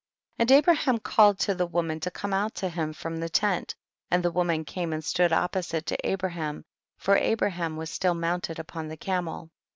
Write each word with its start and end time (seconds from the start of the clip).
And 0.39 0.49
Abraham 0.49 0.97
called 0.97 1.37
to 1.41 1.53
the 1.53 1.67
woman 1.67 1.99
to 1.99 2.09
come 2.09 2.33
out 2.33 2.55
to 2.55 2.69
him 2.69 2.91
from 2.91 3.17
the 3.17 3.29
lent, 3.43 3.75
and 4.09 4.23
the 4.23 4.31
woman 4.31 4.65
came 4.65 4.93
and 4.93 5.05
stood 5.05 5.31
opposite 5.31 5.85
to 5.85 6.07
Abraham, 6.09 6.65
for 6.97 7.17
Abraham 7.17 7.77
was 7.77 7.91
still 7.91 8.15
mounted 8.15 8.57
upon 8.57 8.87
the 8.87 8.97
camel. 8.97 9.51